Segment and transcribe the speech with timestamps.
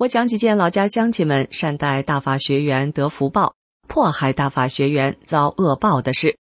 [0.00, 3.54] 我讲几件老家乡亲们善待大法学员得福报，
[3.86, 6.38] 迫害大法学员遭恶报的事，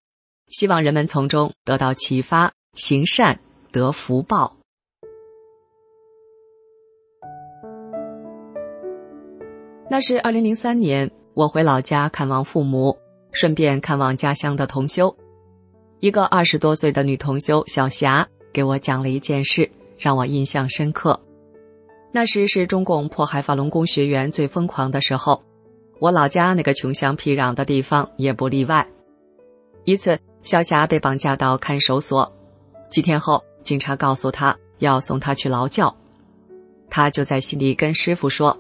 [0.49, 3.41] 希望人们从中得到启发，行善
[3.73, 4.55] 得福报。
[9.89, 12.95] 那是二零零三年，我回老家看望父母，
[13.33, 15.17] 顺便看望家乡的同修。
[16.01, 21.19] 一个二十多岁的女同修小霞给我讲了一件事，让我印象深刻。
[22.13, 25.43] 那时是中共迫害法轮功学员最疯狂的时候，
[25.99, 28.87] 我老家那个穷乡僻壤的地方也不例外。
[29.85, 32.33] 一次，小霞被绑架到看守所，
[32.91, 35.95] 几天后，警察告诉他要送他去劳教，
[36.89, 38.57] 他就在心里跟师傅说：“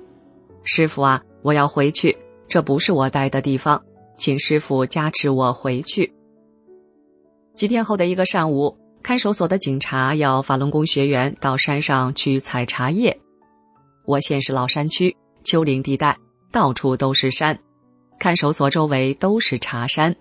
[0.64, 2.16] 师傅啊，我要回去，
[2.48, 3.82] 这不是我待的地方，
[4.16, 6.12] 请师傅加持我回去。”
[7.56, 13.18] 几天后的一个上午，看守所的警察要法轮功学员到山上去采茶叶。
[14.06, 16.16] 我县是老山区，丘陵地带，
[16.52, 17.58] 到处都是山，
[18.20, 20.14] 看守所周围都是茶山。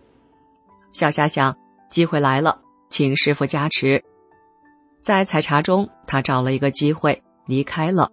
[0.91, 1.55] 小霞想，
[1.89, 4.03] 机会来了，请师傅加持。
[5.02, 8.11] 在采茶中，他找了一个机会离开了。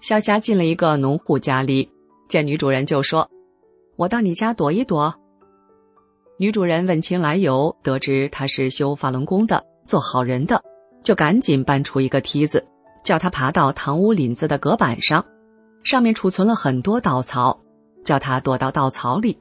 [0.00, 1.90] 小霞进了一个农户家里，
[2.28, 3.28] 见女主人就说
[3.98, 5.12] ：“我到你家躲一躲。”
[6.38, 10.62] 女主人问清来由，得知他是修法轮功的，做好人的，
[11.02, 12.64] 就赶紧搬出一个梯子。
[13.10, 15.26] 叫他爬到堂屋林子的隔板上，
[15.82, 17.60] 上面储存了很多稻草，
[18.04, 19.36] 叫他躲到稻草里。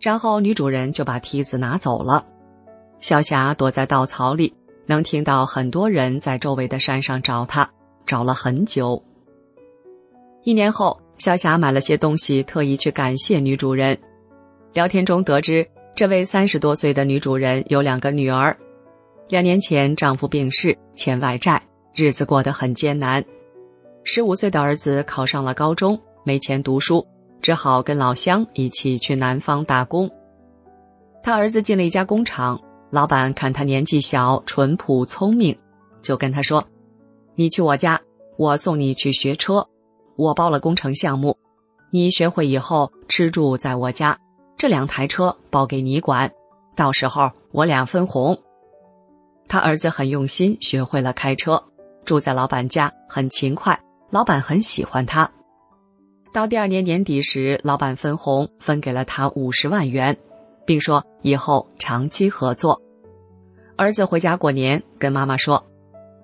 [0.00, 2.26] 然后女主人就把梯子拿走了。
[2.98, 4.52] 小霞躲在稻草里，
[4.86, 7.70] 能听到很多人在周围的山上找她，
[8.06, 9.00] 找了很久。
[10.42, 13.96] 一年后，小霞买了些东西，特意去感谢女主人。
[14.72, 15.64] 聊天中得知，
[15.94, 18.58] 这位三十多岁的女主人有两个女儿，
[19.28, 21.62] 两年前丈夫病逝，欠外债。
[21.94, 23.24] 日子过得很艰难，
[24.04, 27.06] 十五岁的儿子考上了高中，没钱读书，
[27.42, 30.08] 只好跟老乡一起去南方打工。
[31.22, 35.58] 他儿子进了一家工厂，老板看他年纪小、淳朴聪明，
[36.00, 36.64] 就跟他说
[37.34, 38.00] ：“你去我家，
[38.38, 39.66] 我送你去学车，
[40.16, 41.36] 我包了工程项目，
[41.90, 44.16] 你学会以后吃住在我家，
[44.56, 46.30] 这两台车包给你管，
[46.76, 48.38] 到时候我俩分红。”
[49.48, 51.60] 他儿子很用心，学会了开车。
[52.10, 55.30] 住在老板家很勤快，老板很喜欢他。
[56.32, 60.18] 到第二年年底时，老板分红分给了他五十万元，
[60.66, 62.82] 并说以后长期合作。
[63.76, 65.64] 儿子回家过年，跟妈妈说：“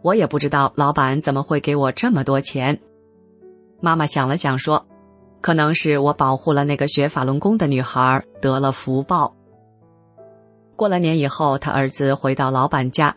[0.03, 2.81] 我也不知道老板怎么会给我这么多钱。”
[3.81, 4.85] 妈妈想了想说
[5.41, 9.37] ：“可能是我保护了那个学法轮功的女孩，得了福报。”
[10.75, 13.15] 过了年以后，他儿子回到老板家，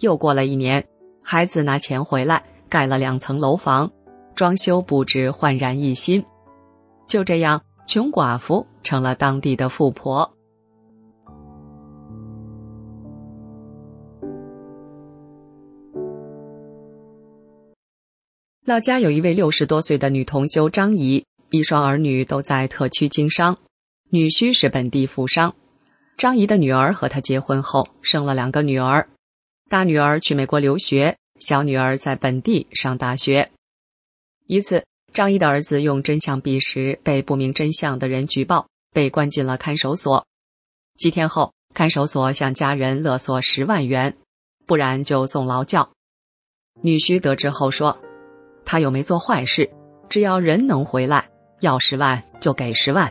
[0.00, 0.84] 又过了一年。
[1.22, 3.90] 孩子拿钱回来，盖了两层楼房，
[4.34, 6.24] 装修布置焕然一新。
[7.06, 10.34] 就这样，穷寡妇成了当地的富婆。
[18.64, 23.56] 老家有一位六十多岁的女同修张姨，一双儿女都在特区经商，
[24.10, 25.54] 女婿是本地富商。
[26.16, 29.08] 张姨的女儿和他结婚后，生了两个女儿。
[29.72, 33.50] 大女儿去美国留学，小女儿在本地上大学。
[34.46, 34.84] 一次，
[35.14, 40.26] 张姨的儿子用真相币时，被不明真相的人举报，被关进了看守所。
[40.98, 44.14] 几天后，看守所向家人勒索十万元，
[44.66, 45.90] 不然就送劳教。
[46.82, 47.98] 女婿得知后说
[48.66, 49.70] ：“他又没做坏事，
[50.10, 51.30] 只要人能回来，
[51.60, 53.10] 要十万就给十万。”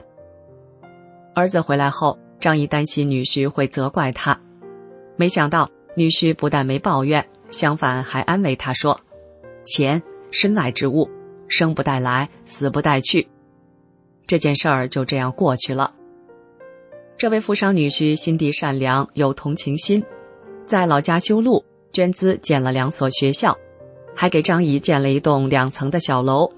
[1.34, 4.40] 儿子回来后，张姨担心女婿会责怪他，
[5.18, 5.68] 没想到。
[5.96, 9.00] 女婿不但没抱怨，相反还安慰他说
[9.66, 10.02] ：“钱
[10.32, 11.10] 身外之物，
[11.48, 13.28] 生不带来，死不带去。”
[14.26, 15.94] 这件事儿就这样过去了。
[17.18, 20.04] 这位富商女婿心地善良，有同情心，
[20.66, 23.58] 在老家修路，捐资建了两所学校，
[24.16, 26.50] 还给张姨建了一栋两层的小楼。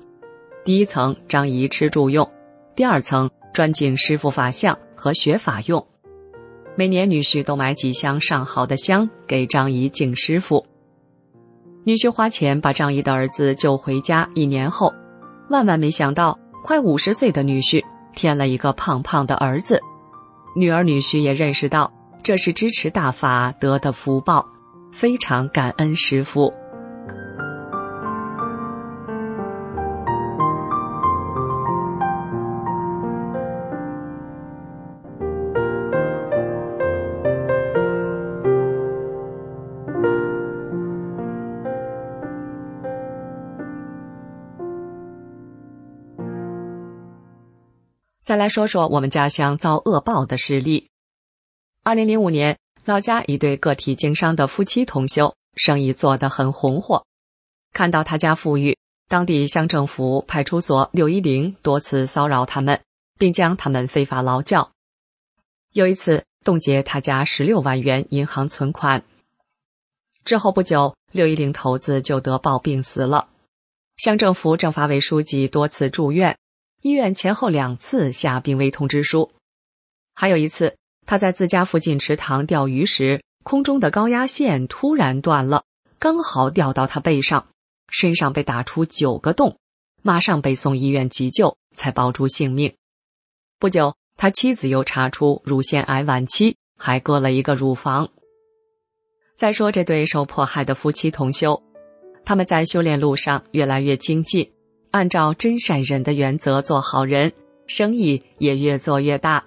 [0.64, 2.30] 第一层张姨吃住用，
[2.76, 5.86] 第二层专敬师傅法相和学法用。
[6.76, 10.66] 每年女婿都买几箱上好的香给张姨敬师傅。
[11.84, 14.92] 女婿花钱把张姨的儿子救回家，一年后，
[15.50, 17.84] 万万没想到快五十岁的女婿
[18.16, 19.80] 添了一个胖胖的儿子，
[20.56, 21.92] 女儿女婿也认识到
[22.24, 24.44] 这是支持大法得的福报，
[24.92, 26.52] 非常感恩师傅。
[48.24, 50.88] 再来说说我们家乡遭恶报的事例。
[51.84, 57.06] 二零零五年，老家一对个体经商的夫妻同修，生意做得很红火。
[57.74, 58.78] 看到他家富裕，
[59.10, 62.80] 当地乡政府派出所六一零多次骚扰他们，
[63.20, 64.72] 并将他们非法劳教。
[65.74, 69.04] 有一次冻结他家十六万元银行存款。
[70.24, 73.28] 之后不久，六一零头子就得暴病死了。
[73.98, 76.38] 乡政府政法委书记多次住院。
[76.84, 79.32] 医院前后两次下病危通知书，
[80.14, 80.76] 还有一次，
[81.06, 85.64] 他在自家附近池塘钓鱼时，空中的高压线突然断了，
[85.98, 87.48] 刚好掉到他背上，
[87.88, 89.58] 身上被打出九个洞，
[90.02, 92.76] 马上被送医院急救，才保住性命。
[93.60, 98.10] 不久，他妻子又查出乳腺癌晚期，还割了一个乳房。
[99.38, 101.64] 再说这对受迫害的夫妻同修，
[102.26, 104.52] 他们在修炼路上越来越精进。
[104.94, 107.34] 按照真善忍的原则做好人，
[107.66, 109.44] 生意也越做越大。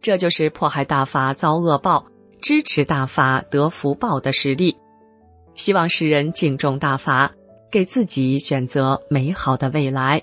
[0.00, 2.06] 这就是迫害大法遭恶报，
[2.40, 4.74] 支持大法得福报的实力。
[5.54, 7.30] 希望世人敬重大法，
[7.70, 10.22] 给自己选择美好的未来。